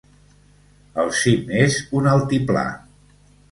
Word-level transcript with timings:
El 1.03 1.11
cim 1.19 1.53
és 1.65 1.79
un 2.01 2.11
altiplà. 2.17 2.67